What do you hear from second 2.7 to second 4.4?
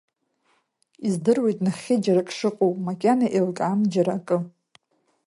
макьана еилкаам, џьара акы.